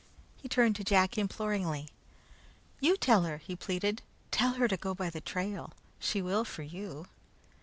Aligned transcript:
He 0.35 0.49
turned 0.49 0.75
to 0.77 0.83
Jack 0.83 1.15
imploringly. 1.15 1.89
"You 2.79 2.97
tell 2.97 3.21
her!" 3.21 3.37
he 3.37 3.55
pleaded. 3.55 4.01
"Tell 4.31 4.53
her 4.53 4.67
to 4.67 4.75
go 4.75 4.95
by 4.95 5.11
the 5.11 5.21
trail. 5.21 5.73
She 5.99 6.23
will 6.23 6.43
for 6.43 6.63
you." 6.63 7.05